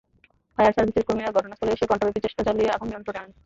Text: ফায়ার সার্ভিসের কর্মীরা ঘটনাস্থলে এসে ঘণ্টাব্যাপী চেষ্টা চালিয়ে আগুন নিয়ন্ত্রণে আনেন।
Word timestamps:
ফায়ার 0.57 0.75
সার্ভিসের 0.75 1.05
কর্মীরা 1.07 1.35
ঘটনাস্থলে 1.37 1.73
এসে 1.73 1.85
ঘণ্টাব্যাপী 1.89 2.19
চেষ্টা 2.25 2.41
চালিয়ে 2.47 2.73
আগুন 2.75 2.87
নিয়ন্ত্রণে 2.89 3.19
আনেন। 3.19 3.31